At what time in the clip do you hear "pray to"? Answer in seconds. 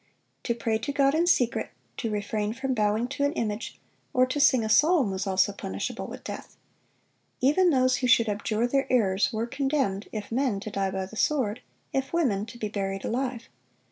0.55-0.91